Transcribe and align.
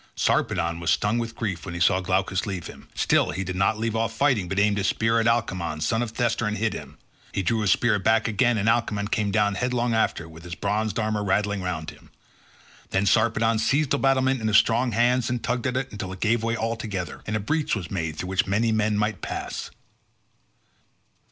Sarpedon 0.15 0.79
was 0.79 0.89
stung 0.89 1.19
with 1.19 1.35
grief 1.35 1.63
when 1.63 1.75
he 1.75 1.79
saw 1.79 2.01
Glaucus 2.01 2.47
leave 2.47 2.65
him, 2.65 2.87
still 2.95 3.29
he 3.29 3.43
did 3.43 3.55
not 3.55 3.77
leave 3.77 3.95
off 3.95 4.11
fighting, 4.17 4.49
but 4.49 4.57
aimed 4.57 4.79
his 4.79 4.87
spear 4.87 5.19
at 5.19 5.27
Alcmaon 5.27 5.75
the 5.77 5.83
son 5.83 6.01
of 6.01 6.09
Thestor 6.11 6.47
and 6.47 6.57
hit 6.57 6.73
him. 6.73 6.97
He 7.33 7.43
drew 7.43 7.59
his 7.59 7.69
spear 7.71 7.99
back 7.99 8.27
again 8.27 8.57
and 8.57 8.67
Alcmaon 8.67 9.09
came 9.11 9.29
down 9.29 9.53
headlong 9.53 9.93
after 9.93 10.23
it 10.23 10.31
with 10.31 10.43
his 10.43 10.55
bronzed 10.55 10.97
armour 10.97 11.23
rattling 11.23 11.61
round 11.61 11.91
him. 11.91 12.09
Then 12.89 13.05
Sarpedon 13.05 13.59
seized 13.59 13.91
the 13.91 13.99
battlement 13.99 14.41
in 14.41 14.47
his 14.47 14.57
strong 14.57 14.91
hands, 14.91 15.29
and 15.29 15.43
tugged 15.43 15.67
at 15.67 15.77
it 15.77 15.91
till 15.99 16.11
it 16.11 16.15
all 16.15 16.19
gave 16.19 16.41
way 16.41 16.57
together, 16.79 17.21
and 17.27 17.35
a 17.35 17.39
breach 17.39 17.75
was 17.75 17.91
made 17.91 18.15
through 18.15 18.29
which 18.29 18.47
many 18.47 18.71
might 18.71 19.21
pass. 19.21 19.69